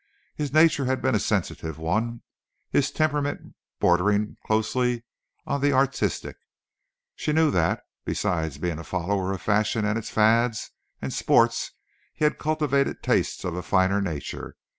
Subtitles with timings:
[0.35, 2.23] His nature had been a sensitive one,
[2.71, 5.03] his temperament bordering closely
[5.45, 6.37] on the artistic.
[7.15, 10.71] She knew that, besides being a follower of fashion and its fads
[11.03, 11.73] and sports,
[12.15, 14.55] he had cultivated tastes of a finer nature.